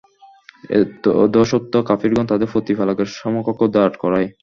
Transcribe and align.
এতদসত্ত্বেও 0.75 1.87
কাফিরগণ 1.89 2.25
তাদের 2.29 2.51
প্রতিপালকের 2.53 3.07
সমকক্ষ 3.15 3.61
দাঁড় 3.75 3.95
করায়। 4.03 4.27